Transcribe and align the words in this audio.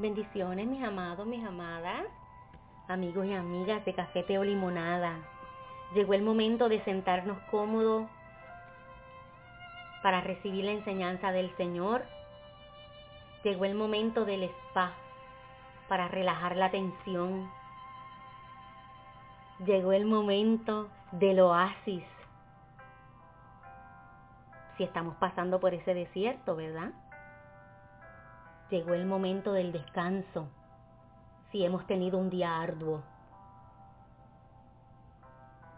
Bendiciones, 0.00 0.66
mis 0.66 0.82
amados, 0.82 1.26
mis 1.26 1.44
amadas, 1.44 2.06
amigos 2.88 3.26
y 3.26 3.34
amigas 3.34 3.84
de 3.84 3.92
Café 3.92 4.38
o 4.38 4.44
Limonada. 4.44 5.18
Llegó 5.92 6.14
el 6.14 6.22
momento 6.22 6.70
de 6.70 6.82
sentarnos 6.84 7.38
cómodos 7.50 8.08
para 10.02 10.22
recibir 10.22 10.64
la 10.64 10.70
enseñanza 10.70 11.32
del 11.32 11.54
Señor. 11.58 12.06
Llegó 13.44 13.66
el 13.66 13.74
momento 13.74 14.24
del 14.24 14.44
spa 14.44 14.94
para 15.86 16.08
relajar 16.08 16.56
la 16.56 16.70
tensión. 16.70 17.50
Llegó 19.66 19.92
el 19.92 20.06
momento 20.06 20.88
del 21.12 21.40
oasis. 21.40 22.04
Si 24.78 24.84
estamos 24.84 25.14
pasando 25.16 25.60
por 25.60 25.74
ese 25.74 25.92
desierto, 25.92 26.56
¿verdad? 26.56 26.90
Llegó 28.70 28.94
el 28.94 29.06
momento 29.06 29.52
del 29.52 29.72
descanso. 29.72 30.48
Si 31.50 31.64
hemos 31.64 31.86
tenido 31.86 32.18
un 32.18 32.30
día 32.30 32.60
arduo. 32.60 33.02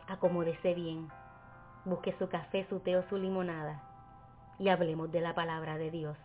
Acomódese 0.09 0.75
bien. 0.75 1.09
Busque 1.85 2.15
su 2.19 2.29
café, 2.29 2.67
su 2.69 2.81
té 2.81 2.97
o 2.97 3.03
su 3.09 3.17
limonada 3.17 3.83
y 4.59 4.69
hablemos 4.69 5.11
de 5.11 5.21
la 5.21 5.35
palabra 5.35 5.77
de 5.77 5.91
Dios 5.91 6.17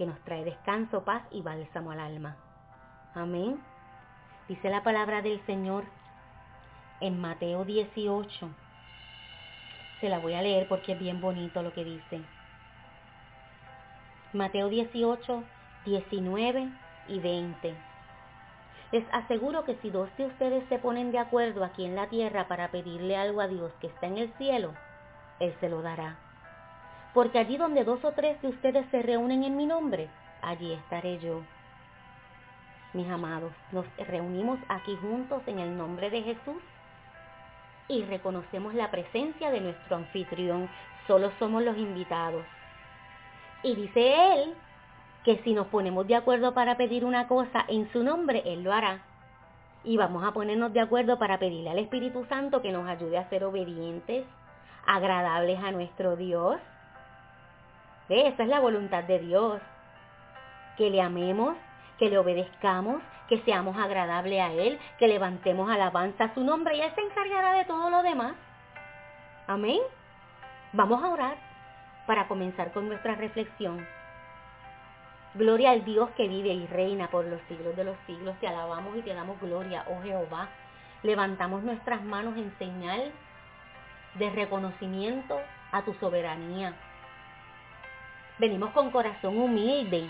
que 0.00 0.06
nos 0.06 0.18
trae 0.20 0.44
descanso, 0.44 1.04
paz 1.04 1.22
y 1.30 1.42
bálsamo 1.42 1.90
al 1.90 2.00
alma. 2.00 2.34
Amén. 3.14 3.60
Dice 4.48 4.70
la 4.70 4.82
palabra 4.82 5.20
del 5.20 5.44
Señor 5.44 5.84
en 7.00 7.20
Mateo 7.20 7.66
18. 7.66 8.48
Se 10.00 10.08
la 10.08 10.18
voy 10.18 10.32
a 10.32 10.40
leer 10.40 10.68
porque 10.68 10.92
es 10.92 10.98
bien 10.98 11.20
bonito 11.20 11.62
lo 11.62 11.74
que 11.74 11.84
dice. 11.84 12.22
Mateo 14.32 14.68
18, 14.68 15.44
19 15.84 16.68
y 17.08 17.20
20. 17.20 17.74
Les 18.92 19.04
aseguro 19.12 19.64
que 19.64 19.76
si 19.76 19.90
dos 19.90 20.08
de 20.16 20.26
ustedes 20.26 20.64
se 20.68 20.78
ponen 20.78 21.12
de 21.12 21.18
acuerdo 21.18 21.64
aquí 21.64 21.84
en 21.84 21.96
la 21.96 22.08
tierra 22.08 22.48
para 22.48 22.70
pedirle 22.70 23.16
algo 23.16 23.40
a 23.40 23.48
Dios 23.48 23.72
que 23.80 23.86
está 23.86 24.06
en 24.06 24.18
el 24.18 24.32
cielo, 24.34 24.74
Él 25.38 25.54
se 25.60 25.68
lo 25.68 25.82
dará 25.82 26.18
porque 27.14 27.38
allí 27.38 27.56
donde 27.56 27.84
dos 27.84 28.04
o 28.04 28.12
tres 28.12 28.40
de 28.42 28.48
ustedes 28.48 28.86
se 28.90 29.02
reúnen 29.02 29.42
en 29.44 29.56
mi 29.56 29.66
nombre, 29.66 30.08
allí 30.42 30.72
estaré 30.72 31.18
yo. 31.18 31.42
Mis 32.92 33.08
amados, 33.08 33.52
nos 33.72 33.84
reunimos 33.96 34.58
aquí 34.68 34.96
juntos 34.96 35.42
en 35.46 35.58
el 35.58 35.76
nombre 35.76 36.10
de 36.10 36.22
Jesús 36.22 36.62
y 37.88 38.02
reconocemos 38.04 38.74
la 38.74 38.90
presencia 38.90 39.50
de 39.50 39.60
nuestro 39.60 39.96
anfitrión. 39.96 40.68
Solo 41.06 41.32
somos 41.38 41.62
los 41.62 41.76
invitados. 41.76 42.44
Y 43.62 43.74
dice 43.74 44.34
Él 44.34 44.54
que 45.24 45.38
si 45.44 45.52
nos 45.52 45.66
ponemos 45.66 46.06
de 46.06 46.16
acuerdo 46.16 46.54
para 46.54 46.76
pedir 46.76 47.04
una 47.04 47.28
cosa 47.28 47.64
en 47.68 47.90
su 47.92 48.02
nombre, 48.02 48.42
Él 48.46 48.62
lo 48.62 48.72
hará. 48.72 49.02
Y 49.84 49.96
vamos 49.96 50.24
a 50.24 50.32
ponernos 50.32 50.72
de 50.72 50.80
acuerdo 50.80 51.18
para 51.18 51.38
pedirle 51.38 51.70
al 51.70 51.78
Espíritu 51.78 52.24
Santo 52.26 52.62
que 52.62 52.72
nos 52.72 52.88
ayude 52.88 53.18
a 53.18 53.28
ser 53.28 53.44
obedientes, 53.44 54.24
agradables 54.86 55.58
a 55.62 55.72
nuestro 55.72 56.16
Dios 56.16 56.58
esa 58.10 58.42
es 58.42 58.48
la 58.48 58.58
voluntad 58.58 59.04
de 59.04 59.20
Dios. 59.20 59.60
Que 60.76 60.90
le 60.90 61.00
amemos, 61.00 61.56
que 61.98 62.10
le 62.10 62.18
obedezcamos, 62.18 63.00
que 63.28 63.40
seamos 63.42 63.76
agradables 63.76 64.40
a 64.40 64.52
Él, 64.52 64.78
que 64.98 65.06
levantemos 65.06 65.70
alabanza 65.70 66.24
a 66.24 66.34
su 66.34 66.42
nombre 66.42 66.76
y 66.76 66.80
Él 66.80 66.92
se 66.94 67.00
encargará 67.02 67.52
de 67.52 67.64
todo 67.66 67.88
lo 67.88 68.02
demás. 68.02 68.34
Amén. 69.46 69.78
Vamos 70.72 71.02
a 71.02 71.08
orar 71.08 71.49
para 72.06 72.28
comenzar 72.28 72.72
con 72.72 72.88
nuestra 72.88 73.14
reflexión. 73.14 73.86
Gloria 75.34 75.70
al 75.70 75.84
Dios 75.84 76.10
que 76.16 76.26
vive 76.26 76.48
y 76.50 76.66
reina 76.66 77.08
por 77.08 77.24
los 77.24 77.40
siglos 77.48 77.76
de 77.76 77.84
los 77.84 77.96
siglos. 78.06 78.36
Te 78.40 78.48
alabamos 78.48 78.96
y 78.96 79.02
te 79.02 79.14
damos 79.14 79.40
gloria, 79.40 79.84
oh 79.88 80.02
Jehová. 80.02 80.48
Levantamos 81.02 81.62
nuestras 81.62 82.02
manos 82.02 82.36
en 82.36 82.52
señal 82.58 83.12
de 84.14 84.30
reconocimiento 84.30 85.38
a 85.72 85.82
tu 85.82 85.94
soberanía 85.94 86.74
Venimos 88.40 88.70
con 88.70 88.90
corazón 88.90 89.36
humilde, 89.36 90.08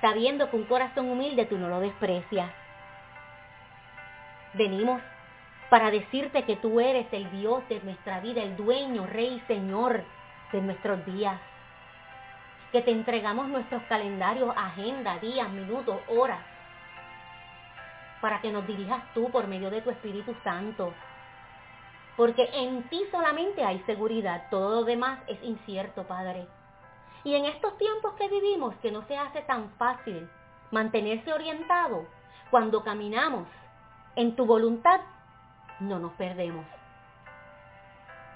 sabiendo 0.00 0.48
que 0.48 0.56
un 0.56 0.66
corazón 0.66 1.10
humilde 1.10 1.46
tú 1.46 1.58
no 1.58 1.68
lo 1.68 1.80
desprecias. 1.80 2.48
Venimos 4.54 5.02
para 5.68 5.90
decirte 5.90 6.44
que 6.44 6.54
tú 6.54 6.78
eres 6.78 7.08
el 7.10 7.28
Dios 7.32 7.68
de 7.68 7.80
nuestra 7.80 8.20
vida, 8.20 8.40
el 8.44 8.56
dueño, 8.56 9.04
rey, 9.04 9.42
señor 9.48 10.04
de 10.52 10.60
nuestros 10.60 11.04
días. 11.06 11.38
Que 12.72 12.82
te 12.82 12.90
entregamos 12.90 13.48
nuestros 13.48 13.82
calendarios, 13.84 14.52
agenda, 14.56 15.18
días, 15.18 15.48
minutos, 15.50 15.96
horas, 16.08 16.40
para 18.20 18.40
que 18.40 18.52
nos 18.52 18.66
dirijas 18.66 19.02
tú 19.14 19.30
por 19.30 19.46
medio 19.46 19.70
de 19.70 19.80
tu 19.80 19.90
Espíritu 19.90 20.34
Santo. 20.44 20.92
Porque 22.16 22.48
en 22.52 22.82
ti 22.88 23.00
solamente 23.10 23.64
hay 23.64 23.78
seguridad, 23.86 24.48
todo 24.50 24.80
lo 24.80 24.84
demás 24.84 25.20
es 25.28 25.42
incierto, 25.42 26.04
Padre. 26.04 26.46
Y 27.24 27.34
en 27.34 27.44
estos 27.46 27.78
tiempos 27.78 28.14
que 28.14 28.28
vivimos, 28.28 28.74
que 28.76 28.90
no 28.90 29.06
se 29.06 29.16
hace 29.16 29.42
tan 29.42 29.70
fácil 29.72 30.28
mantenerse 30.70 31.32
orientado, 31.32 32.06
cuando 32.50 32.82
caminamos 32.82 33.46
en 34.16 34.34
tu 34.34 34.46
voluntad, 34.46 35.00
no 35.80 35.98
nos 35.98 36.12
perdemos. 36.12 36.64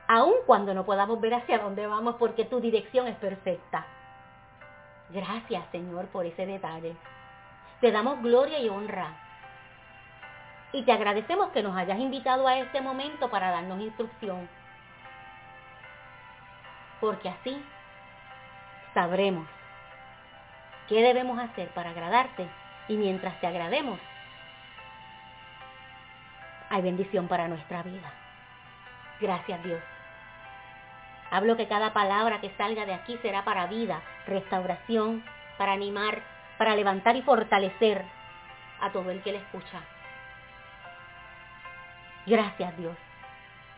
Aun 0.09 0.35
cuando 0.47 0.75
no 0.75 0.85
podamos 0.85 1.21
ver 1.21 1.35
hacia 1.35 1.59
dónde 1.59 1.87
vamos 1.87 2.17
porque 2.19 2.45
tu 2.45 2.61
dirección 2.61 3.07
es 3.09 3.17
perfecta. 3.17 3.87
Gracias 5.11 5.65
Señor 5.71 6.07
por 6.09 6.27
ese 6.27 6.47
detalle. 6.47 6.97
Te 7.81 7.91
damos 7.91 8.21
gloria 8.23 8.59
y 8.59 8.69
honra. 8.69 9.09
Y 10.73 10.85
te 10.85 10.93
agradecemos 10.93 11.51
que 11.51 11.63
nos 11.63 11.77
hayas 11.77 11.99
invitado 11.99 12.49
a 12.49 12.57
este 12.59 12.81
momento 12.81 13.31
para 13.31 13.51
darnos 13.51 13.81
instrucción. 13.81 14.49
Porque 17.01 17.29
así 17.29 17.63
sabremos 18.95 19.47
qué 20.89 21.03
debemos 21.03 21.39
hacer 21.39 21.69
para 21.71 21.91
agradarte 21.91 22.49
y 22.89 22.97
mientras 22.97 23.39
te 23.41 23.47
agrademos, 23.47 23.99
hay 26.71 26.83
bendición 26.83 27.29
para 27.29 27.49
nuestra 27.49 27.83
vida. 27.83 28.11
Gracias 29.21 29.63
Dios. 29.63 29.92
Hablo 31.33 31.57
que 31.57 31.67
cada 31.67 31.95
palabra 31.95 32.43
que 32.43 32.51
salga 32.59 32.85
de 32.85 32.93
aquí 32.93 33.19
será 33.23 33.43
para 33.43 33.67
vida, 33.67 34.03
restauración, 34.27 35.25
para 35.57 35.73
animar, 35.73 36.21
para 36.59 36.77
levantar 36.77 37.17
y 37.17 37.23
fortalecer 37.23 38.05
a 38.83 38.91
todo 38.93 39.11
el 39.11 39.23
que 39.23 39.33
le 39.33 39.39
escucha. 39.39 39.81
Gracias 42.27 42.77
Dios, 42.77 42.95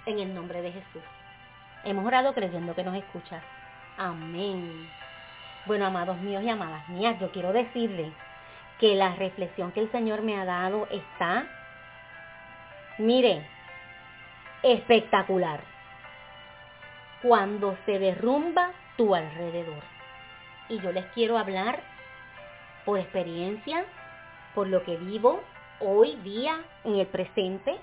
en 0.05 0.19
el 0.19 0.35
nombre 0.35 0.63
de 0.63 0.73
Jesús. 0.73 1.03
Hemos 1.85 2.05
orado 2.05 2.35
creyendo 2.35 2.75
que 2.75 2.83
nos 2.83 2.97
escuchas. 2.97 3.45
Amén. 3.99 4.91
Bueno, 5.67 5.87
amados 5.87 6.19
míos 6.19 6.43
y 6.43 6.51
amadas 6.51 6.89
mías, 6.89 7.21
yo 7.21 7.31
quiero 7.31 7.53
decirles 7.53 8.13
que 8.81 8.97
la 8.97 9.15
reflexión 9.15 9.71
que 9.71 9.79
el 9.79 9.93
Señor 9.93 10.23
me 10.23 10.41
ha 10.41 10.45
dado 10.45 10.89
está, 10.91 11.47
mire, 12.99 13.47
espectacular. 14.65 15.74
Cuando 17.25 17.75
se 17.87 17.99
derrumba 17.99 18.73
tu 18.99 19.15
alrededor. 19.15 19.83
Y 20.69 20.79
yo 20.81 20.93
les 20.93 21.07
quiero 21.13 21.39
hablar 21.39 21.83
por 22.85 22.99
experiencia, 22.99 23.87
por 24.55 24.69
lo 24.69 24.85
que 24.85 24.99
vivo 24.99 25.41
hoy 25.81 26.17
día 26.17 26.61
en 26.85 26.97
el 26.97 27.07
presente, 27.07 27.79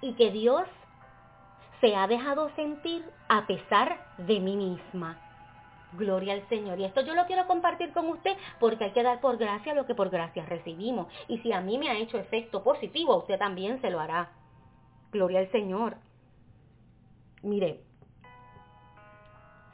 y 0.00 0.14
que 0.14 0.32
Dios 0.32 0.64
se 1.80 1.94
ha 1.94 2.08
dejado 2.08 2.50
sentir 2.56 3.04
a 3.28 3.46
pesar 3.46 4.04
de 4.18 4.40
mí 4.40 4.56
misma. 4.56 5.16
Gloria 5.92 6.34
al 6.34 6.48
Señor. 6.48 6.80
Y 6.80 6.84
esto 6.84 7.02
yo 7.02 7.14
lo 7.14 7.26
quiero 7.26 7.46
compartir 7.46 7.92
con 7.92 8.08
usted 8.08 8.36
porque 8.58 8.86
hay 8.86 8.90
que 8.90 9.04
dar 9.04 9.20
por 9.20 9.36
gracia 9.36 9.72
lo 9.74 9.86
que 9.86 9.94
por 9.94 10.10
gracia 10.10 10.44
recibimos. 10.46 11.06
Y 11.28 11.38
si 11.38 11.52
a 11.52 11.60
mí 11.60 11.78
me 11.78 11.90
ha 11.90 11.96
hecho 11.96 12.18
efecto 12.18 12.64
positivo, 12.64 13.12
a 13.12 13.18
usted 13.18 13.38
también 13.38 13.80
se 13.80 13.90
lo 13.90 14.00
hará. 14.00 14.30
Gloria 15.12 15.38
al 15.38 15.52
Señor. 15.52 16.07
Mire, 17.42 17.84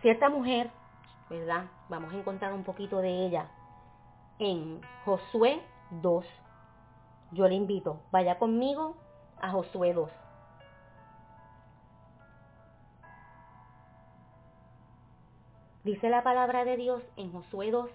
cierta 0.02 0.28
mujer, 0.28 0.70
¿verdad? 1.30 1.64
Vamos 1.88 2.12
a 2.12 2.16
encontrar 2.18 2.52
un 2.52 2.62
poquito 2.62 2.98
de 2.98 3.26
ella 3.26 3.48
en 4.38 4.82
Josué 5.04 5.62
2. 6.02 6.26
Yo 7.32 7.48
le 7.48 7.54
invito, 7.54 8.00
vaya 8.10 8.38
conmigo 8.38 8.96
a 9.40 9.50
Josué 9.50 9.94
2. 9.94 10.10
Dice 15.84 16.08
la 16.10 16.22
palabra 16.22 16.64
de 16.64 16.76
Dios 16.76 17.02
en 17.16 17.32
Josué 17.32 17.70
2, 17.70 17.90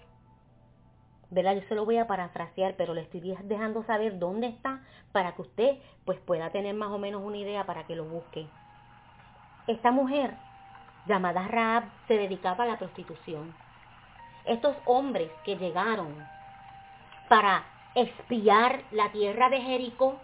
¿verdad? 1.30 1.54
Yo 1.54 1.62
se 1.62 1.74
lo 1.76 1.84
voy 1.84 1.98
a 1.98 2.08
parafrasear, 2.08 2.74
pero 2.76 2.94
le 2.94 3.02
estoy 3.02 3.20
dejando 3.44 3.84
saber 3.84 4.18
dónde 4.18 4.48
está 4.48 4.82
para 5.12 5.34
que 5.34 5.42
usted 5.42 5.78
pues 6.04 6.18
pueda 6.20 6.50
tener 6.50 6.74
más 6.74 6.90
o 6.90 6.98
menos 6.98 7.22
una 7.22 7.36
idea 7.36 7.66
para 7.66 7.86
que 7.86 7.94
lo 7.94 8.04
busque. 8.04 8.48
Esta 9.70 9.92
mujer 9.92 10.34
llamada 11.06 11.46
Raab 11.46 11.84
se 12.08 12.14
dedicaba 12.14 12.64
a 12.64 12.66
la 12.66 12.76
prostitución 12.76 13.54
estos 14.44 14.74
hombres 14.84 15.30
que 15.44 15.54
llegaron 15.54 16.12
para 17.28 17.62
espiar 17.94 18.82
la 18.90 19.12
tierra 19.12 19.48
de 19.48 19.60
Jericó 19.60 20.18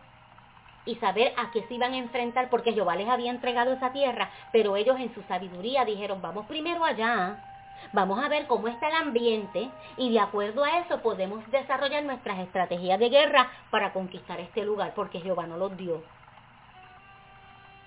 y 0.84 0.96
saber 0.96 1.32
a 1.36 1.52
qué 1.52 1.62
se 1.68 1.74
iban 1.74 1.92
a 1.92 1.98
enfrentar, 1.98 2.50
porque 2.50 2.72
Jehová 2.72 2.96
les 2.96 3.08
había 3.08 3.30
entregado 3.30 3.72
esa 3.72 3.92
tierra, 3.92 4.30
pero 4.50 4.74
ellos 4.74 4.98
en 4.98 5.14
su 5.14 5.22
sabiduría 5.22 5.84
dijeron, 5.84 6.20
vamos 6.20 6.46
primero 6.46 6.84
allá, 6.84 7.38
vamos 7.92 8.18
a 8.24 8.28
ver 8.28 8.48
cómo 8.48 8.66
está 8.66 8.88
el 8.88 8.96
ambiente 8.96 9.70
y 9.96 10.10
de 10.12 10.18
acuerdo 10.18 10.64
a 10.64 10.80
eso 10.80 11.00
podemos 11.02 11.48
desarrollar 11.52 12.02
nuestras 12.02 12.40
estrategias 12.40 12.98
de 12.98 13.10
guerra 13.10 13.48
para 13.70 13.92
conquistar 13.92 14.40
este 14.40 14.64
lugar, 14.64 14.92
porque 14.96 15.20
Jehová 15.20 15.46
no 15.46 15.56
los 15.56 15.76
dio. 15.76 16.02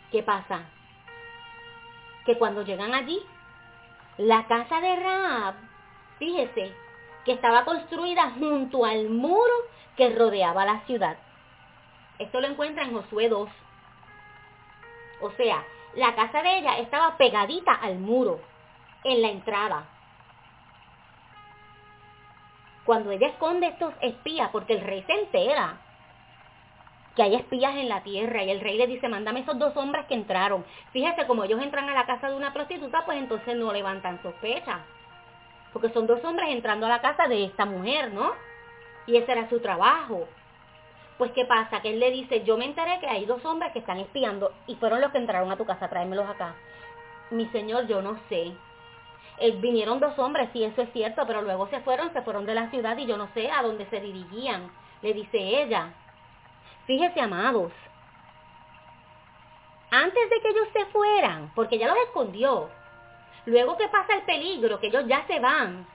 ¿Qué 0.09 0.23
pasa? 0.23 0.61
Que 2.25 2.37
cuando 2.37 2.63
llegan 2.63 2.93
allí, 2.93 3.19
la 4.17 4.45
casa 4.47 4.81
de 4.81 4.95
Raab, 4.95 5.55
fíjese, 6.17 6.73
que 7.25 7.33
estaba 7.33 7.65
construida 7.65 8.31
junto 8.31 8.85
al 8.85 9.09
muro 9.09 9.53
que 9.95 10.09
rodeaba 10.09 10.65
la 10.65 10.81
ciudad. 10.81 11.17
Esto 12.17 12.41
lo 12.41 12.47
encuentra 12.47 12.83
en 12.83 12.93
Josué 12.93 13.29
2. 13.29 13.49
O 15.21 15.31
sea, 15.31 15.63
la 15.95 16.15
casa 16.15 16.41
de 16.41 16.57
ella 16.59 16.77
estaba 16.79 17.17
pegadita 17.17 17.73
al 17.73 17.99
muro, 17.99 18.39
en 19.03 19.21
la 19.21 19.29
entrada. 19.29 19.85
Cuando 22.85 23.11
ella 23.11 23.27
esconde 23.27 23.67
estos 23.67 23.93
espías, 24.01 24.49
porque 24.51 24.73
el 24.73 24.81
rey 24.81 25.03
se 25.03 25.13
entera 25.13 25.77
que 27.19 27.23
hay 27.23 27.35
espías 27.35 27.75
en 27.75 27.89
la 27.89 28.01
tierra 28.01 28.43
y 28.43 28.49
el 28.49 28.61
rey 28.61 28.77
le 28.77 28.87
dice, 28.87 29.09
mándame 29.09 29.41
esos 29.41 29.59
dos 29.59 29.75
hombres 29.75 30.05
que 30.05 30.13
entraron. 30.13 30.63
Fíjese, 30.93 31.27
como 31.27 31.43
ellos 31.43 31.61
entran 31.61 31.89
a 31.89 31.93
la 31.93 32.05
casa 32.05 32.29
de 32.29 32.35
una 32.37 32.53
prostituta, 32.53 33.03
pues 33.03 33.17
entonces 33.17 33.57
no 33.57 33.73
levantan 33.73 34.23
sospecha. 34.23 34.79
Porque 35.73 35.89
son 35.89 36.07
dos 36.07 36.23
hombres 36.23 36.49
entrando 36.49 36.85
a 36.85 36.89
la 36.89 37.01
casa 37.01 37.27
de 37.27 37.43
esta 37.43 37.65
mujer, 37.65 38.13
¿no? 38.13 38.31
Y 39.05 39.17
ese 39.17 39.33
era 39.33 39.49
su 39.49 39.59
trabajo. 39.59 40.29
Pues 41.17 41.33
¿qué 41.33 41.43
pasa? 41.43 41.81
Que 41.81 41.89
él 41.89 41.99
le 41.99 42.09
dice, 42.09 42.45
yo 42.45 42.55
me 42.55 42.63
enteré 42.63 43.01
que 43.01 43.07
hay 43.09 43.25
dos 43.25 43.43
hombres 43.43 43.73
que 43.73 43.79
están 43.79 43.97
espiando 43.97 44.53
y 44.65 44.75
fueron 44.75 45.01
los 45.01 45.11
que 45.11 45.17
entraron 45.17 45.51
a 45.51 45.57
tu 45.57 45.65
casa, 45.65 45.89
tráemelos 45.89 46.29
acá. 46.29 46.55
Mi 47.31 47.47
señor, 47.47 47.85
yo 47.87 48.01
no 48.01 48.17
sé. 48.29 48.53
Eh, 49.39 49.51
vinieron 49.59 49.99
dos 49.99 50.17
hombres, 50.17 50.47
sí, 50.53 50.63
eso 50.63 50.83
es 50.83 50.93
cierto, 50.93 51.27
pero 51.27 51.41
luego 51.41 51.67
se 51.67 51.81
fueron, 51.81 52.13
se 52.13 52.21
fueron 52.21 52.45
de 52.45 52.55
la 52.55 52.69
ciudad 52.69 52.97
y 52.97 53.05
yo 53.05 53.17
no 53.17 53.27
sé 53.33 53.51
a 53.51 53.61
dónde 53.61 53.85
se 53.87 53.99
dirigían. 53.99 54.71
Le 55.01 55.13
dice 55.13 55.37
ella. 55.37 55.93
Fíjese, 56.89 57.21
amados, 57.21 57.71
antes 59.91 60.29
de 60.31 60.41
que 60.41 60.47
ellos 60.49 60.67
se 60.73 60.85
fueran, 60.87 61.51
porque 61.53 61.75
ella 61.75 61.89
los 61.89 61.99
escondió, 62.07 62.67
luego 63.45 63.77
que 63.77 63.87
pasa 63.89 64.15
el 64.15 64.23
peligro, 64.23 64.79
que 64.79 64.87
ellos 64.87 65.03
ya 65.05 65.23
se 65.27 65.39
van, 65.39 65.85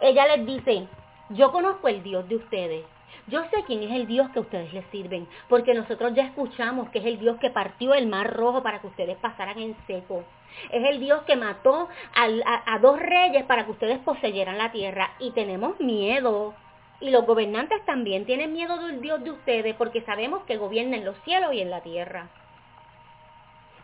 ella 0.00 0.36
les 0.36 0.46
dice, 0.46 0.86
yo 1.30 1.50
conozco 1.50 1.88
el 1.88 2.00
Dios 2.04 2.28
de 2.28 2.36
ustedes 2.36 2.86
yo 3.28 3.42
sé 3.50 3.64
quién 3.66 3.82
es 3.82 3.90
el 3.90 4.06
Dios 4.06 4.30
que 4.30 4.38
ustedes 4.38 4.72
les 4.72 4.86
sirven, 4.86 5.26
porque 5.48 5.74
nosotros 5.74 6.14
ya 6.14 6.26
escuchamos 6.26 6.90
que 6.90 7.00
es 7.00 7.06
el 7.06 7.18
Dios 7.18 7.38
que 7.40 7.50
partió 7.50 7.92
el 7.92 8.06
mar 8.06 8.32
rojo 8.32 8.62
para 8.62 8.80
que 8.80 8.86
ustedes 8.86 9.16
pasaran 9.16 9.58
en 9.58 9.76
seco. 9.88 10.22
Es 10.70 10.84
el 10.88 11.00
Dios 11.00 11.22
que 11.24 11.34
mató 11.34 11.88
a 12.14 12.78
dos 12.78 13.00
reyes 13.00 13.44
para 13.46 13.64
que 13.64 13.72
ustedes 13.72 13.98
poseyeran 13.98 14.58
la 14.58 14.70
tierra. 14.70 15.10
Y 15.18 15.32
tenemos 15.32 15.80
miedo. 15.80 16.54
Y 17.00 17.10
los 17.10 17.26
gobernantes 17.26 17.84
también 17.84 18.24
tienen 18.24 18.52
miedo 18.52 18.78
del 18.78 19.00
Dios 19.00 19.22
de 19.22 19.30
ustedes 19.30 19.74
porque 19.76 20.02
sabemos 20.02 20.44
que 20.44 20.56
gobierna 20.56 20.96
en 20.96 21.04
los 21.04 21.16
cielos 21.24 21.52
y 21.52 21.60
en 21.60 21.70
la 21.70 21.82
tierra. 21.82 22.28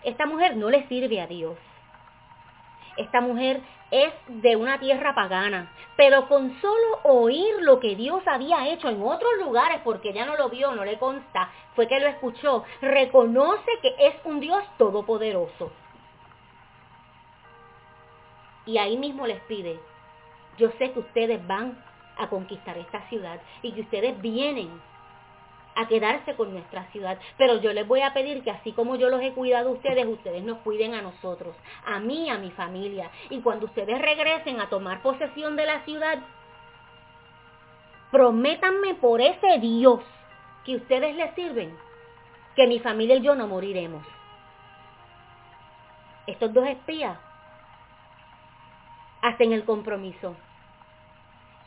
Esta 0.03 0.27
mujer 0.27 0.57
no 0.57 0.71
le 0.71 0.87
sirve 0.89 1.21
a 1.21 1.27
Dios. 1.27 1.57
Esta 2.97 3.21
mujer 3.21 3.61
es 3.91 4.13
de 4.29 4.57
una 4.57 4.79
tierra 4.79 5.15
pagana, 5.15 5.71
pero 5.97 6.27
con 6.27 6.59
solo 6.61 7.01
oír 7.05 7.57
lo 7.61 7.79
que 7.79 7.95
Dios 7.95 8.23
había 8.27 8.69
hecho 8.69 8.89
en 8.89 9.03
otros 9.03 9.31
lugares, 9.39 9.81
porque 9.85 10.11
ella 10.11 10.25
no 10.25 10.37
lo 10.37 10.49
vio, 10.49 10.73
no 10.73 10.85
le 10.85 10.99
consta, 10.99 11.51
fue 11.75 11.87
que 11.87 12.01
lo 12.01 12.07
escuchó, 12.07 12.65
reconoce 12.81 13.71
que 13.83 13.95
es 13.99 14.15
un 14.25 14.41
Dios 14.41 14.65
todopoderoso. 14.79 15.71
Y 18.65 18.79
ahí 18.79 18.97
mismo 18.97 19.27
les 19.27 19.41
pide, 19.43 19.79
yo 20.57 20.71
sé 20.79 20.93
que 20.93 21.01
ustedes 21.01 21.47
van 21.47 21.83
a 22.23 22.29
conquistar 22.29 22.79
esta 22.79 23.09
ciudad 23.09 23.41
y 23.63 23.73
que 23.73 23.83
ustedes 23.83 24.21
vienen 24.21 24.71
a 25.75 25.89
quedarse 25.89 26.35
con 26.35 26.53
nuestra 26.53 26.85
ciudad. 26.93 27.19
Pero 27.39 27.61
yo 27.61 27.73
les 27.73 27.87
voy 27.87 28.01
a 28.03 28.13
pedir 28.13 28.43
que 28.43 28.51
así 28.51 28.73
como 28.73 28.97
yo 28.97 29.09
los 29.09 29.23
he 29.23 29.33
cuidado 29.33 29.71
a 29.71 29.73
ustedes, 29.73 30.07
ustedes 30.07 30.43
nos 30.43 30.59
cuiden 30.59 30.95
a 30.95 31.03
nosotros, 31.03 31.55
a 31.87 31.99
mí, 31.99 32.29
a 32.31 32.39
mi 32.39 32.51
familia. 32.51 33.11
Y 33.31 33.41
cuando 33.41 33.67
ustedes 33.67 34.01
regresen 34.01 34.61
a 34.61 34.69
tomar 34.69 35.03
posesión 35.03 35.57
de 35.57 35.67
la 35.67 35.85
ciudad, 35.85 36.19
prométanme 38.11 38.95
por 38.95 39.21
ese 39.21 39.59
Dios 39.61 40.01
que 40.65 40.77
ustedes 40.77 41.17
les 41.17 41.35
sirven, 41.35 41.77
que 42.55 42.67
mi 42.67 42.79
familia 42.79 43.17
y 43.17 43.23
yo 43.23 43.35
no 43.35 43.47
moriremos. 43.47 44.05
Estos 46.27 46.53
dos 46.53 46.67
espías 46.69 47.19
hacen 49.23 49.53
el 49.53 49.65
compromiso 49.65 50.37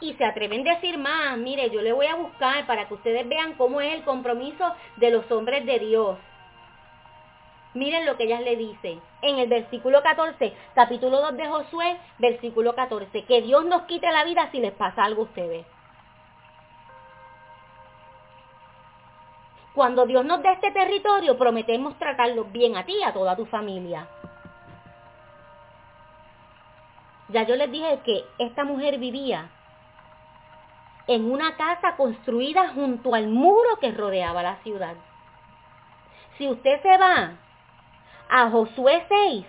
y 0.02 0.14
se 0.14 0.26
atreven 0.26 0.68
a 0.68 0.76
decir 0.76 0.98
más, 0.98 1.38
mire, 1.38 1.70
yo 1.70 1.82
le 1.82 1.94
voy 1.94 2.08
a 2.08 2.16
buscar 2.16 2.66
para 2.68 2.88
que 2.88 2.94
ustedes 2.94 3.28
vean 3.28 3.54
cómo 3.54 3.82
es 3.82 3.94
el 3.94 4.04
compromiso 4.04 4.74
de 4.98 5.12
los 5.12 5.30
hombres 5.32 5.66
de 5.66 5.80
Dios. 5.80 6.18
Miren 7.74 8.06
lo 8.06 8.16
que 8.16 8.24
ellas 8.24 8.42
le 8.42 8.56
dicen 8.56 9.02
en 9.22 9.38
el 9.38 9.50
versículo 9.50 10.02
14, 10.02 10.54
capítulo 10.74 11.20
2 11.22 11.38
de 11.38 11.48
Josué, 11.48 11.98
versículo 12.20 12.74
14, 12.74 13.24
que 13.26 13.42
Dios 13.42 13.66
nos 13.66 13.84
quite 13.84 14.10
la 14.12 14.24
vida 14.24 14.50
si 14.52 14.60
les 14.60 14.72
pasa 14.72 15.04
algo 15.04 15.24
a 15.24 15.26
ustedes. 15.26 15.66
Cuando 19.74 20.06
Dios 20.06 20.24
nos 20.24 20.42
dé 20.42 20.54
este 20.54 20.72
territorio, 20.72 21.38
prometemos 21.38 21.98
tratarlos 22.00 22.50
bien 22.50 22.78
a 22.78 22.86
ti 22.86 22.96
y 22.98 23.04
a 23.04 23.12
toda 23.12 23.36
tu 23.36 23.46
familia. 23.46 24.08
Ya 27.28 27.44
yo 27.44 27.58
les 27.58 27.70
dije 27.70 28.00
que 28.06 28.24
esta 28.38 28.64
mujer 28.64 29.00
vivía 29.00 29.50
en 31.08 31.32
una 31.32 31.56
casa 31.56 31.96
construida 31.96 32.70
junto 32.70 33.14
al 33.14 33.28
muro 33.28 33.78
que 33.80 33.92
rodeaba 33.92 34.42
la 34.42 34.56
ciudad. 34.58 34.96
Si 36.38 36.48
usted 36.48 36.82
se 36.82 36.98
va 36.98 37.32
a 38.30 38.50
Josué 38.50 39.06
6, 39.08 39.46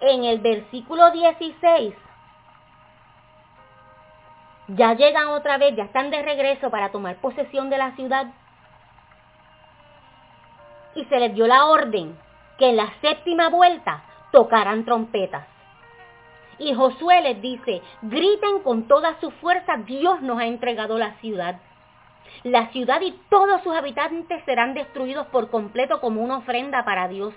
en 0.00 0.24
el 0.24 0.40
versículo 0.40 1.10
16, 1.10 1.94
ya 4.68 4.94
llegan 4.94 5.28
otra 5.28 5.58
vez, 5.58 5.74
ya 5.76 5.84
están 5.84 6.10
de 6.10 6.22
regreso 6.22 6.70
para 6.70 6.90
tomar 6.90 7.16
posesión 7.16 7.70
de 7.70 7.78
la 7.78 7.92
ciudad. 7.92 8.26
Y 10.94 11.04
se 11.06 11.18
les 11.18 11.34
dio 11.34 11.46
la 11.46 11.66
orden 11.66 12.16
que 12.58 12.70
en 12.70 12.76
la 12.76 12.92
séptima 13.00 13.48
vuelta 13.48 14.02
tocaran 14.30 14.84
trompetas. 14.84 15.53
Y 16.58 16.74
Josué 16.74 17.20
les 17.22 17.40
dice, 17.40 17.82
griten 18.02 18.60
con 18.60 18.86
toda 18.86 19.18
su 19.20 19.30
fuerza, 19.32 19.76
Dios 19.86 20.22
nos 20.22 20.38
ha 20.38 20.46
entregado 20.46 20.98
la 20.98 21.14
ciudad. 21.20 21.60
La 22.42 22.68
ciudad 22.68 23.00
y 23.00 23.12
todos 23.30 23.62
sus 23.62 23.74
habitantes 23.74 24.42
serán 24.44 24.74
destruidos 24.74 25.26
por 25.28 25.50
completo 25.50 26.00
como 26.00 26.22
una 26.22 26.38
ofrenda 26.38 26.84
para 26.84 27.08
Dios. 27.08 27.34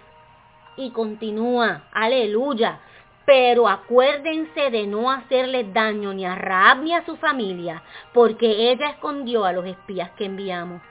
Y 0.76 0.92
continúa, 0.92 1.84
aleluya. 1.92 2.80
Pero 3.26 3.68
acuérdense 3.68 4.72
de 4.72 4.88
no 4.88 5.12
hacerle 5.12 5.66
daño 5.66 6.14
ni 6.14 6.26
a 6.26 6.36
Raab 6.36 6.80
ni 6.84 6.94
a 6.94 7.06
su 7.06 7.18
familia, 7.18 7.84
porque 8.14 8.72
ella 8.72 8.92
escondió 8.92 9.44
a 9.44 9.52
los 9.52 9.66
espías 9.66 10.12
que 10.12 10.26
enviamos. 10.26 10.82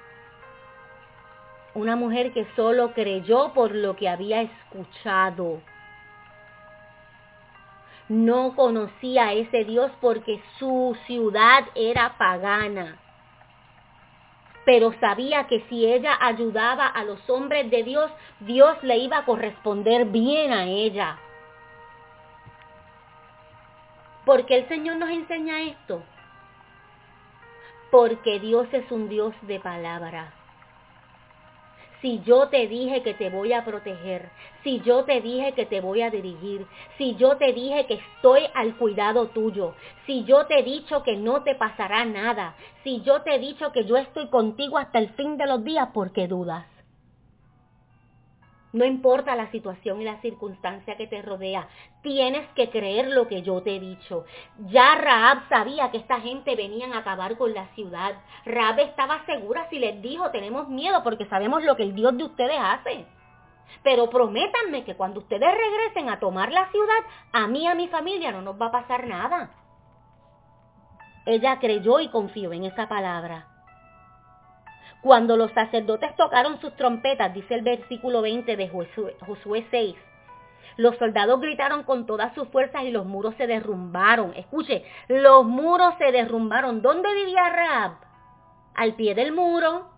Una 1.75 1.97
mujer 1.97 2.33
que 2.33 2.47
solo 2.57 2.93
creyó 2.93 3.53
por 3.55 3.75
lo 3.75 3.97
que 3.97 4.09
había 4.09 4.43
escuchado 4.43 5.61
no 8.09 8.55
conocía 8.55 9.29
a 9.29 9.33
ese 9.33 9.65
Dios 9.65 9.91
porque 10.01 10.43
su 10.59 10.97
ciudad 11.07 11.65
era 11.75 12.17
pagana. 12.19 12.99
Pero 14.65 14.93
sabía 15.01 15.47
que 15.47 15.61
si 15.69 15.87
ella 15.87 16.17
ayudaba 16.21 16.87
a 16.87 17.05
los 17.05 17.29
hombres 17.31 17.71
de 17.71 17.83
Dios, 17.83 18.11
Dios 18.41 18.77
le 18.83 18.99
iba 18.99 19.19
a 19.19 19.25
corresponder 19.25 20.07
bien 20.07 20.53
a 20.53 20.65
ella. 20.65 21.19
¿Por 24.25 24.45
qué 24.45 24.57
el 24.57 24.69
Señor 24.69 24.97
nos 24.97 25.11
enseña 25.11 25.63
esto? 25.63 26.03
Porque 27.93 28.41
Dios 28.41 28.67
es 28.73 28.91
un 28.91 29.09
Dios 29.09 29.33
de 29.43 29.61
palabra 29.61 30.36
si 32.07 32.23
yo 32.25 32.47
te 32.47 32.69
dije 32.69 33.03
que 33.03 33.15
te 33.15 33.31
voy 33.31 33.53
a 33.53 33.65
proteger, 33.65 34.31
si 34.63 34.81
yo 34.83 35.03
te 35.03 35.21
dije 35.21 35.55
que 35.55 35.67
te 35.67 35.81
voy 35.81 36.03
a 36.03 36.11
dirigir, 36.11 36.65
si 36.97 37.17
yo 37.17 37.37
te 37.37 37.53
dije 37.53 37.85
que 37.87 37.95
estoy 37.95 38.43
al 38.55 38.77
cuidado 38.77 39.27
tuyo, 39.31 39.75
si 40.07 40.23
yo 40.23 40.47
te 40.47 40.61
he 40.61 40.63
dicho 40.63 41.03
que 41.03 41.17
no 41.17 41.43
te 41.43 41.57
pasará 41.57 42.05
nada, 42.05 42.55
si 42.85 43.03
yo 43.03 43.23
te 43.23 43.35
he 43.35 43.39
dicho 43.41 43.73
que 43.73 43.87
yo 43.87 43.97
estoy 43.97 44.29
contigo 44.29 44.79
hasta 44.79 45.01
el 45.01 45.09
fin 45.15 45.37
de 45.37 45.49
los 45.49 45.65
días, 45.65 45.89
¿por 45.89 46.13
qué 46.13 46.29
dudas? 46.29 46.76
No 48.77 48.85
importa 48.85 49.35
la 49.35 49.51
situación 49.51 50.03
y 50.03 50.05
la 50.05 50.21
circunstancia 50.21 50.99
que 50.99 51.07
te 51.07 51.23
rodea, 51.23 51.67
tienes 52.03 52.47
que 52.49 52.69
creer 52.69 53.09
lo 53.09 53.27
que 53.27 53.41
yo 53.41 53.63
te 53.63 53.75
he 53.75 53.81
dicho. 53.81 54.27
Ya 54.67 54.95
Raab 54.97 55.49
sabía 55.49 55.91
que 55.91 55.97
esta 55.97 56.21
gente 56.21 56.55
venían 56.55 56.93
a 56.93 56.99
acabar 56.99 57.39
con 57.39 57.55
la 57.55 57.69
ciudad. 57.69 58.17
Raab 58.45 58.81
estaba 58.81 59.25
segura 59.25 59.67
si 59.71 59.79
les 59.79 60.03
dijo, 60.03 60.31
tenemos 60.31 60.69
miedo 60.69 61.03
porque 61.03 61.25
sabemos 61.25 61.65
lo 61.65 61.75
que 61.75 61.85
el 61.85 61.95
Dios 61.95 62.19
de 62.19 62.25
ustedes 62.25 62.59
hace. 62.61 63.07
Pero 63.83 64.11
prométanme 64.11 64.85
que 64.85 64.95
cuando 64.95 65.21
ustedes 65.21 65.49
regresen 65.55 66.11
a 66.11 66.21
tomar 66.21 66.53
la 66.53 66.71
ciudad, 66.71 67.01
a 67.33 67.47
mí 67.47 67.63
y 67.63 67.69
a 67.69 67.75
mi 67.75 67.89
familia 67.89 68.31
no 68.31 68.43
nos 68.43 68.61
va 68.61 68.67
a 68.67 68.73
pasar 68.73 69.07
nada. 69.07 69.53
Ella 71.25 71.59
creyó 71.61 71.99
y 72.01 72.09
confió 72.09 72.53
en 72.53 72.65
esa 72.65 72.91
palabra. 72.91 73.56
Cuando 75.07 75.37
los 75.37 75.53
sacerdotes 75.53 76.17
tocaron 76.17 76.61
sus 76.61 76.75
trompetas, 76.75 77.33
dice 77.33 77.55
el 77.55 77.63
versículo 77.63 78.23
20 78.23 78.57
de 78.57 78.69
Josué, 78.69 79.65
6, 79.71 79.95
los 80.79 80.97
soldados 80.97 81.41
gritaron 81.41 81.85
con 81.85 82.07
todas 82.07 82.35
sus 82.35 82.49
fuerzas 82.49 82.83
y 82.83 82.91
los 82.91 83.07
muros 83.07 83.37
se 83.37 83.47
derrumbaron. 83.47 84.35
Escuche, 84.35 84.85
los 85.07 85.45
muros 85.45 85.95
se 85.99 86.11
derrumbaron. 86.11 86.83
¿Dónde 86.83 87.15
vivía 87.15 87.49
Rab? 87.49 87.93
Al 88.75 88.95
pie 88.95 89.15
del 89.15 89.31
muro. 89.31 89.89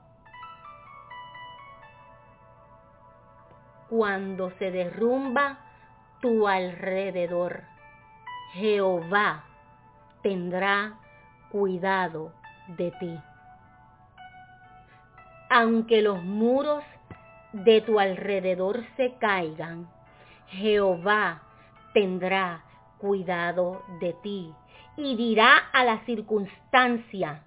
Cuando 3.89 4.51
se 4.59 4.71
derrumba 4.71 5.57
tu 6.21 6.47
alrededor, 6.47 7.63
Jehová 8.53 9.45
tendrá 10.21 10.99
cuidado 11.51 12.35
de 12.77 12.91
ti 13.01 13.19
aunque 15.51 16.03
los 16.03 16.23
muros 16.23 16.85
de 17.53 17.81
tu 17.81 17.99
alrededor 17.99 18.85
se 18.97 19.15
caigan, 19.15 19.89
Jehová 20.49 21.43
tendrá 21.95 22.65
cuidado 22.99 23.83
de 24.01 24.13
ti 24.15 24.55
y 24.97 25.17
dirá 25.17 25.57
a 25.73 25.85
la 25.85 26.05
circunstancia, 26.05 27.45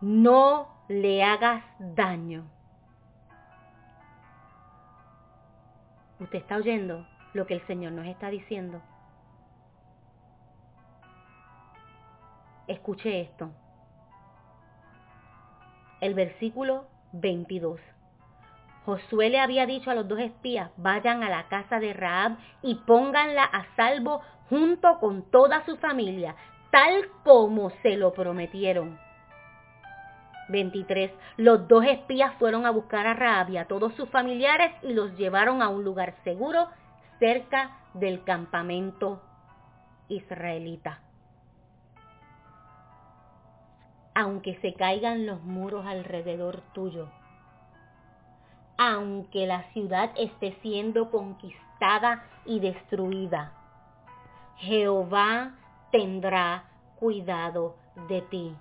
no 0.00 0.68
le 0.88 1.22
hagas 1.22 1.64
daño. 1.78 2.44
¿Usted 6.18 6.38
está 6.38 6.56
oyendo 6.56 7.06
lo 7.34 7.46
que 7.46 7.54
el 7.54 7.66
Señor 7.66 7.92
nos 7.92 8.06
está 8.06 8.30
diciendo? 8.30 8.80
Escuche 12.66 13.20
esto 13.20 13.52
el 16.02 16.14
versículo 16.14 16.84
22. 17.12 17.80
Josué 18.84 19.30
le 19.30 19.38
había 19.38 19.66
dicho 19.66 19.90
a 19.90 19.94
los 19.94 20.08
dos 20.08 20.18
espías, 20.18 20.72
vayan 20.76 21.22
a 21.22 21.30
la 21.30 21.46
casa 21.48 21.78
de 21.78 21.92
Raab 21.92 22.36
y 22.60 22.74
pónganla 22.74 23.44
a 23.44 23.64
salvo 23.76 24.20
junto 24.50 24.98
con 24.98 25.30
toda 25.30 25.64
su 25.64 25.76
familia, 25.76 26.34
tal 26.72 27.08
como 27.22 27.70
se 27.82 27.96
lo 27.96 28.12
prometieron. 28.12 28.98
23. 30.48 31.12
Los 31.36 31.68
dos 31.68 31.84
espías 31.84 32.34
fueron 32.34 32.66
a 32.66 32.70
buscar 32.70 33.06
a 33.06 33.14
Raab 33.14 33.50
y 33.50 33.58
a 33.58 33.68
todos 33.68 33.94
sus 33.94 34.08
familiares 34.10 34.72
y 34.82 34.94
los 34.94 35.16
llevaron 35.16 35.62
a 35.62 35.68
un 35.68 35.84
lugar 35.84 36.16
seguro 36.24 36.66
cerca 37.20 37.78
del 37.94 38.24
campamento 38.24 39.22
israelita. 40.08 41.00
Aunque 44.14 44.58
se 44.60 44.74
caigan 44.74 45.26
los 45.26 45.42
muros 45.42 45.86
alrededor 45.86 46.62
tuyo, 46.72 47.08
aunque 48.76 49.46
la 49.46 49.62
ciudad 49.72 50.10
esté 50.16 50.56
siendo 50.62 51.10
conquistada 51.10 52.24
y 52.44 52.60
destruida, 52.60 53.52
Jehová 54.56 55.54
tendrá 55.90 56.64
cuidado 56.96 57.76
de 58.08 58.22
ti. 58.22 58.56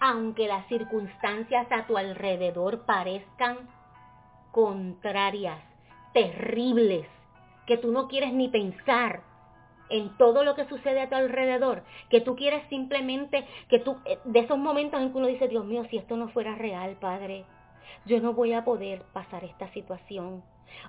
Aunque 0.00 0.48
las 0.48 0.66
circunstancias 0.68 1.66
a 1.70 1.86
tu 1.86 1.96
alrededor 1.96 2.84
parezcan 2.84 3.58
contrarias, 4.52 5.60
terribles, 6.12 7.06
que 7.66 7.78
tú 7.78 7.90
no 7.90 8.08
quieres 8.08 8.32
ni 8.32 8.48
pensar, 8.48 9.22
en 9.88 10.16
todo 10.16 10.44
lo 10.44 10.54
que 10.54 10.66
sucede 10.66 11.00
a 11.00 11.08
tu 11.08 11.14
alrededor, 11.14 11.82
que 12.10 12.20
tú 12.20 12.36
quieres 12.36 12.66
simplemente, 12.68 13.46
que 13.68 13.78
tú, 13.78 13.98
eh, 14.04 14.18
de 14.24 14.40
esos 14.40 14.58
momentos 14.58 15.00
en 15.00 15.12
que 15.12 15.18
uno 15.18 15.26
dice, 15.26 15.48
Dios 15.48 15.64
mío, 15.64 15.84
si 15.90 15.98
esto 15.98 16.16
no 16.16 16.28
fuera 16.28 16.54
real, 16.54 16.96
Padre, 17.00 17.44
yo 18.06 18.20
no 18.20 18.32
voy 18.32 18.52
a 18.52 18.64
poder 18.64 19.02
pasar 19.12 19.44
esta 19.44 19.70
situación. 19.72 20.42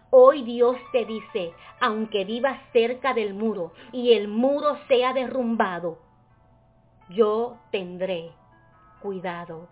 Hoy 0.09 0.43
Dios 0.43 0.77
te 0.91 1.05
dice, 1.05 1.53
aunque 1.79 2.25
vivas 2.25 2.59
cerca 2.73 3.13
del 3.13 3.33
muro 3.33 3.73
y 3.91 4.13
el 4.13 4.27
muro 4.27 4.77
sea 4.87 5.13
derrumbado, 5.13 5.99
yo 7.09 7.57
tendré 7.71 8.31
cuidado 9.01 9.67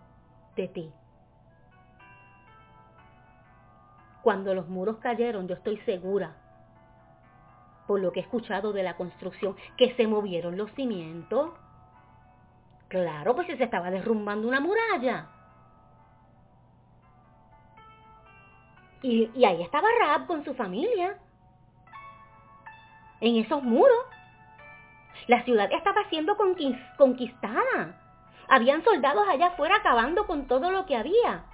de 0.54 0.68
ti. 0.68 0.90
Cuando 4.22 4.54
los 4.54 4.68
muros 4.68 4.98
cayeron, 4.98 5.48
yo 5.48 5.54
estoy 5.54 5.76
segura 5.78 6.43
por 7.86 8.00
lo 8.00 8.12
que 8.12 8.20
he 8.20 8.22
escuchado 8.22 8.72
de 8.72 8.82
la 8.82 8.96
construcción, 8.96 9.56
que 9.76 9.94
se 9.94 10.06
movieron 10.06 10.56
los 10.56 10.70
cimientos. 10.72 11.52
Claro, 12.88 13.34
pues 13.34 13.46
se 13.46 13.62
estaba 13.62 13.90
derrumbando 13.90 14.48
una 14.48 14.60
muralla. 14.60 15.28
Y, 19.02 19.44
ahí 19.44 19.62
estaba 19.62 19.86
Raab 20.00 20.26
con 20.26 20.44
su 20.44 20.54
familia. 20.54 21.18
En 23.20 23.36
esos 23.36 23.62
muros. 23.62 24.06
La 25.26 25.42
ciudad 25.44 25.70
estaba 25.72 26.08
siendo 26.08 26.36
conquistada. 26.96 28.00
Habían 28.48 28.82
soldados 28.82 29.26
allá 29.28 29.48
afuera 29.48 29.76
acabando 29.76 30.26
con 30.26 30.46
todo 30.46 30.70
lo 30.70 30.86
que 30.86 30.96
había. 30.96 31.44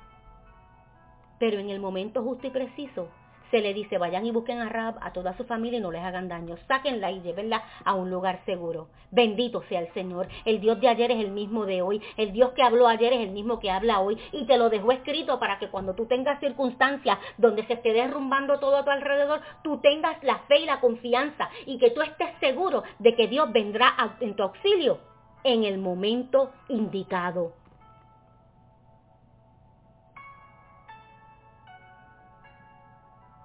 Pero 1.38 1.58
en 1.58 1.70
el 1.70 1.80
momento 1.80 2.22
justo 2.22 2.46
y 2.46 2.50
preciso, 2.50 3.08
se 3.50 3.61
le 3.61 3.75
dice, 3.75 3.99
vayan 3.99 4.26
y 4.26 4.30
busquen 4.30 4.61
a 4.61 4.69
Rab, 4.69 4.97
a 5.00 5.12
toda 5.12 5.37
su 5.37 5.45
familia 5.45 5.78
y 5.78 5.83
no 5.83 5.90
les 5.90 6.02
hagan 6.02 6.28
daño. 6.28 6.57
Sáquenla 6.69 7.11
y 7.11 7.21
llévenla 7.21 7.62
a 7.85 7.95
un 7.95 8.11
lugar 8.11 8.40
seguro. 8.45 8.88
Bendito 9.11 9.62
sea 9.69 9.80
el 9.80 9.92
Señor. 9.92 10.28
El 10.45 10.61
Dios 10.61 10.80
de 10.80 10.88
ayer 10.88 11.11
es 11.11 11.19
el 11.19 11.33
mismo 11.33 11.66
de 11.66 11.83
hoy. 11.83 12.00
El 12.16 12.33
Dios 12.33 12.50
que 12.52 12.62
habló 12.62 12.87
ayer 12.87 13.12
es 13.12 13.21
el 13.21 13.30
mismo 13.30 13.59
que 13.59 13.71
habla 13.71 14.00
hoy. 14.00 14.19
Y 14.33 14.47
te 14.47 14.57
lo 14.57 14.71
dejó 14.71 14.92
escrito 14.92 15.38
para 15.38 15.59
que 15.59 15.69
cuando 15.69 15.95
tú 15.95 16.07
tengas 16.07 16.40
circunstancias 16.40 17.19
donde 17.38 17.66
se 17.66 17.75
esté 17.75 17.92
derrumbando 17.92 18.59
todo 18.59 18.76
a 18.76 18.85
tu 18.85 18.90
alrededor, 18.90 19.40
tú 19.62 19.78
tengas 19.78 20.23
la 20.23 20.38
fe 20.40 20.61
y 20.61 20.66
la 20.66 20.80
confianza 20.80 21.50
y 21.66 21.78
que 21.78 21.90
tú 21.90 22.02
estés 22.02 22.30
seguro 22.40 22.83
de 22.99 23.14
que 23.14 23.28
Dios 23.28 23.52
vendrá 23.52 23.95
en 24.21 24.37
tu 24.37 24.42
auxilio 24.42 24.99
en 25.45 25.64
el 25.64 25.78
momento 25.78 26.50
indicado. 26.69 27.60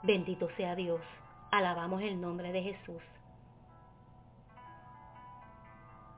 Bendito 0.06 0.48
sea 0.56 0.76
Dios. 0.76 1.02
Alabamos 1.50 2.04
el 2.04 2.22
nombre 2.22 2.52
de 2.52 2.62
Jesús. 2.62 3.02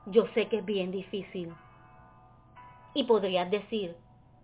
Yo 0.04 0.26
sé 0.34 0.46
que 0.48 0.58
es 0.58 0.64
bien 0.64 0.90
difícil. 0.90 1.54
Y 2.92 3.04
podrías 3.04 3.50
decir, 3.50 3.96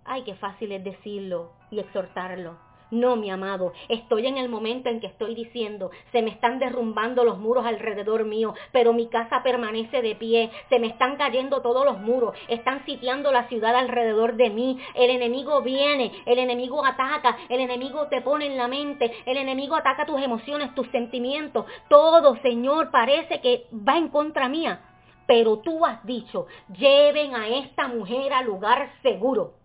ay, 0.06 0.24
qué 0.24 0.34
fácil 0.34 0.72
es 0.72 0.82
decirlo 0.82 1.52
y 1.70 1.80
exhortarlo. 1.80 2.56
No, 2.94 3.16
mi 3.16 3.28
amado, 3.28 3.72
estoy 3.88 4.28
en 4.28 4.38
el 4.38 4.48
momento 4.48 4.88
en 4.88 5.00
que 5.00 5.08
estoy 5.08 5.34
diciendo, 5.34 5.90
se 6.12 6.22
me 6.22 6.30
están 6.30 6.60
derrumbando 6.60 7.24
los 7.24 7.38
muros 7.38 7.66
alrededor 7.66 8.24
mío, 8.24 8.54
pero 8.70 8.92
mi 8.92 9.08
casa 9.08 9.42
permanece 9.42 10.00
de 10.00 10.14
pie, 10.14 10.52
se 10.68 10.78
me 10.78 10.86
están 10.86 11.16
cayendo 11.16 11.60
todos 11.60 11.84
los 11.84 11.98
muros, 11.98 12.36
están 12.46 12.86
sitiando 12.86 13.32
la 13.32 13.48
ciudad 13.48 13.74
alrededor 13.74 14.34
de 14.36 14.48
mí, 14.50 14.78
el 14.94 15.10
enemigo 15.10 15.60
viene, 15.60 16.12
el 16.24 16.38
enemigo 16.38 16.86
ataca, 16.86 17.36
el 17.48 17.58
enemigo 17.58 18.06
te 18.06 18.20
pone 18.20 18.46
en 18.46 18.56
la 18.56 18.68
mente, 18.68 19.10
el 19.26 19.38
enemigo 19.38 19.74
ataca 19.74 20.06
tus 20.06 20.22
emociones, 20.22 20.72
tus 20.76 20.86
sentimientos, 20.92 21.66
todo, 21.88 22.36
Señor, 22.42 22.92
parece 22.92 23.40
que 23.40 23.66
va 23.72 23.98
en 23.98 24.06
contra 24.06 24.48
mía. 24.48 24.82
Pero 25.26 25.58
tú 25.58 25.84
has 25.84 26.04
dicho, 26.04 26.46
lleven 26.78 27.34
a 27.34 27.48
esta 27.48 27.88
mujer 27.88 28.32
al 28.32 28.44
lugar 28.44 28.92
seguro 29.02 29.63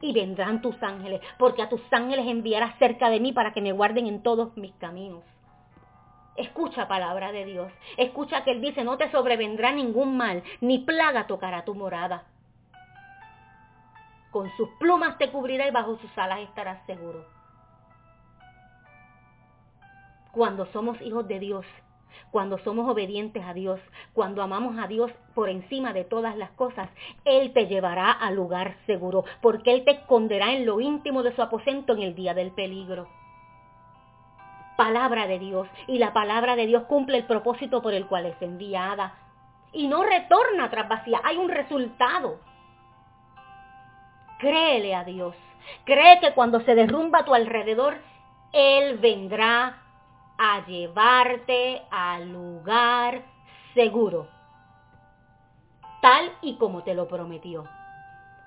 y 0.00 0.12
vendrán 0.12 0.62
tus 0.62 0.80
ángeles, 0.82 1.20
porque 1.38 1.62
a 1.62 1.68
tus 1.68 1.80
ángeles 1.92 2.26
enviarás 2.26 2.78
cerca 2.78 3.08
de 3.08 3.20
mí 3.20 3.32
para 3.32 3.52
que 3.52 3.60
me 3.60 3.72
guarden 3.72 4.06
en 4.06 4.22
todos 4.22 4.56
mis 4.56 4.72
caminos. 4.74 5.22
Escucha 6.36 6.86
palabra 6.86 7.32
de 7.32 7.46
Dios. 7.46 7.72
Escucha 7.96 8.44
que 8.44 8.50
Él 8.50 8.60
dice, 8.60 8.84
no 8.84 8.98
te 8.98 9.10
sobrevendrá 9.10 9.72
ningún 9.72 10.16
mal, 10.16 10.42
ni 10.60 10.78
plaga 10.78 11.26
tocará 11.26 11.64
tu 11.64 11.74
morada. 11.74 12.24
Con 14.30 14.54
sus 14.56 14.68
plumas 14.78 15.16
te 15.16 15.30
cubrirá 15.30 15.66
y 15.66 15.70
bajo 15.70 15.96
sus 15.96 16.18
alas 16.18 16.40
estarás 16.40 16.84
seguro. 16.84 17.24
Cuando 20.32 20.66
somos 20.66 21.00
hijos 21.00 21.26
de 21.26 21.38
Dios, 21.38 21.64
cuando 22.30 22.58
somos 22.58 22.88
obedientes 22.88 23.42
a 23.44 23.54
Dios, 23.54 23.80
cuando 24.12 24.42
amamos 24.42 24.78
a 24.78 24.86
Dios 24.86 25.10
por 25.34 25.48
encima 25.48 25.92
de 25.92 26.04
todas 26.04 26.36
las 26.36 26.50
cosas, 26.50 26.88
Él 27.24 27.52
te 27.52 27.66
llevará 27.66 28.10
al 28.10 28.34
lugar 28.34 28.76
seguro, 28.86 29.24
porque 29.40 29.72
Él 29.72 29.84
te 29.84 29.92
esconderá 29.92 30.52
en 30.52 30.66
lo 30.66 30.80
íntimo 30.80 31.22
de 31.22 31.34
su 31.34 31.42
aposento 31.42 31.94
en 31.94 32.02
el 32.02 32.14
día 32.14 32.34
del 32.34 32.50
peligro. 32.52 33.08
Palabra 34.76 35.26
de 35.26 35.38
Dios, 35.38 35.68
y 35.86 35.98
la 35.98 36.12
palabra 36.12 36.56
de 36.56 36.66
Dios 36.66 36.84
cumple 36.84 37.18
el 37.18 37.24
propósito 37.24 37.80
por 37.80 37.94
el 37.94 38.06
cual 38.06 38.26
es 38.26 38.40
enviada, 38.42 39.14
y 39.72 39.88
no 39.88 40.04
retorna 40.04 40.70
tras 40.70 40.88
vacía, 40.88 41.20
hay 41.24 41.36
un 41.36 41.48
resultado. 41.48 42.40
Créele 44.38 44.94
a 44.94 45.04
Dios, 45.04 45.34
cree 45.84 46.20
que 46.20 46.34
cuando 46.34 46.60
se 46.60 46.74
derrumba 46.74 47.20
a 47.20 47.24
tu 47.24 47.34
alrededor, 47.34 47.96
Él 48.52 48.98
vendrá 48.98 49.85
a 50.38 50.64
llevarte 50.66 51.82
al 51.90 52.32
lugar 52.32 53.22
seguro, 53.74 54.28
tal 56.02 56.32
y 56.42 56.56
como 56.56 56.82
te 56.82 56.94
lo 56.94 57.08
prometió. 57.08 57.64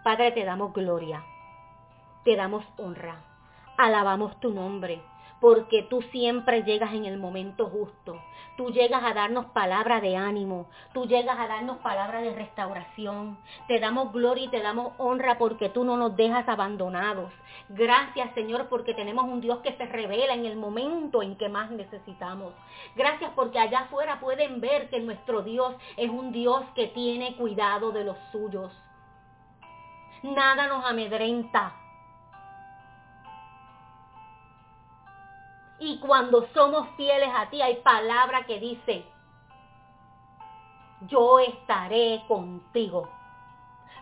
Padre, 0.04 0.32
te 0.32 0.46
damos 0.46 0.74
gloria, 0.74 1.24
te 2.24 2.36
damos 2.36 2.64
honra, 2.78 3.18
alabamos 3.78 4.40
tu 4.40 4.52
nombre, 4.52 5.02
porque 5.40 5.84
tú 5.84 6.02
siempre 6.12 6.64
llegas 6.64 6.94
en 6.94 7.06
el 7.06 7.18
momento 7.18 7.68
justo. 7.68 8.22
Tú 8.58 8.72
llegas 8.72 9.02
a 9.04 9.14
darnos 9.14 9.46
palabra 9.48 10.02
de 10.02 10.18
ánimo, 10.18 10.70
tú 10.94 11.06
llegas 11.06 11.40
a 11.40 11.48
darnos 11.48 11.78
palabra 11.78 12.20
de 12.20 12.36
restauración. 12.36 13.38
Te 13.70 13.80
damos 13.80 14.12
gloria 14.12 14.46
y 14.46 14.50
te 14.50 14.62
damos 14.62 14.92
honra 14.98 15.38
porque 15.38 15.70
tú 15.70 15.86
no 15.86 15.96
nos 15.96 16.18
dejas 16.18 16.46
abandonados. 16.50 17.32
Gracias 17.70 18.34
Señor 18.34 18.68
porque 18.68 18.94
tenemos 18.94 19.24
un 19.24 19.40
Dios 19.40 19.60
que 19.60 19.78
se 19.78 19.86
revela 19.86 20.34
en 20.34 20.46
el 20.46 20.58
momento 20.58 21.22
en 21.24 21.38
que 21.38 21.48
más 21.48 21.72
necesitamos. 21.72 22.54
Gracias 22.98 23.32
porque 23.34 23.60
allá 23.60 23.80
afuera 23.82 24.20
pueden 24.20 24.60
ver 24.60 24.90
que 24.90 25.00
nuestro 25.00 25.42
Dios 25.42 25.74
es 25.96 26.10
un 26.10 26.34
Dios 26.34 26.62
que 26.76 26.88
tiene 26.88 27.38
cuidado 27.38 27.94
de 27.94 28.04
los 28.04 28.18
suyos. 28.34 28.74
Nada 30.22 30.68
nos 30.68 30.84
amedrenta, 30.84 31.79
Y 35.80 36.00
cuando 36.00 36.48
somos 36.54 36.90
fieles 36.98 37.30
a 37.36 37.50
ti, 37.50 37.62
hay 37.62 37.76
palabra 37.78 38.46
que 38.46 38.60
dice, 38.60 39.06
yo 41.08 41.40
estaré 41.40 42.24
contigo. 42.28 43.10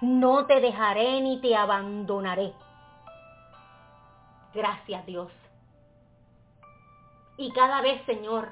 No 0.01 0.45
te 0.45 0.59
dejaré 0.59 1.21
ni 1.21 1.39
te 1.39 1.55
abandonaré. 1.55 2.53
Gracias 4.53 5.05
Dios. 5.05 5.31
Y 7.37 7.51
cada 7.51 7.81
vez, 7.81 8.03
Señor, 8.05 8.49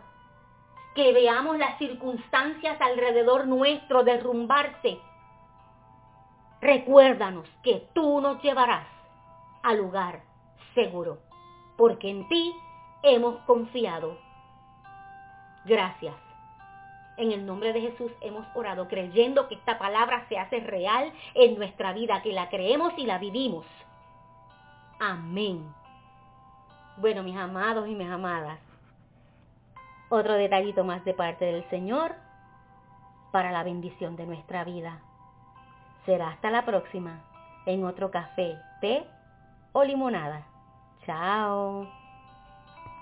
que 0.93 1.11
veamos 1.11 1.57
las 1.57 1.77
circunstancias 1.79 2.79
alrededor 2.79 3.47
nuestro 3.47 4.03
derrumbarse, 4.03 4.99
recuérdanos 6.61 7.49
que 7.63 7.89
tú 7.93 8.21
nos 8.21 8.41
llevarás 8.43 8.87
al 9.63 9.77
lugar 9.77 10.21
seguro, 10.75 11.17
porque 11.75 12.09
en 12.09 12.27
ti 12.27 12.55
hemos 13.05 13.37
confiado. 13.41 14.17
Gracias. 15.65 16.15
En 17.17 17.31
el 17.31 17.45
nombre 17.45 17.71
de 17.71 17.81
Jesús 17.81 18.11
hemos 18.21 18.45
orado 18.55 18.87
creyendo 18.87 19.47
que 19.47 19.55
esta 19.55 19.79
palabra 19.79 20.25
se 20.27 20.37
hace 20.37 20.59
real 20.59 21.11
en 21.33 21.57
nuestra 21.57 21.93
vida, 21.93 22.21
que 22.21 22.33
la 22.33 22.49
creemos 22.49 22.93
y 22.97 23.05
la 23.05 23.17
vivimos. 23.17 23.65
Amén. 24.99 25.73
Bueno, 26.97 27.23
mis 27.23 27.37
amados 27.37 27.87
y 27.87 27.95
mis 27.95 28.09
amadas, 28.09 28.59
otro 30.09 30.33
detallito 30.33 30.83
más 30.83 31.03
de 31.05 31.13
parte 31.13 31.45
del 31.45 31.67
Señor 31.69 32.15
para 33.31 33.51
la 33.51 33.63
bendición 33.63 34.15
de 34.15 34.25
nuestra 34.25 34.63
vida. 34.63 34.99
Será 36.05 36.29
hasta 36.29 36.49
la 36.49 36.65
próxima 36.65 37.21
en 37.65 37.83
otro 37.83 38.11
café, 38.11 38.57
té 38.81 39.05
o 39.73 39.83
limonada. 39.83 40.45
Chao. 41.05 42.04